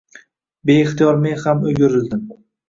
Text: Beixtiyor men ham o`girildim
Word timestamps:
Beixtiyor 0.69 1.19
men 1.27 1.37
ham 1.45 1.63
o`girildim 1.73 2.25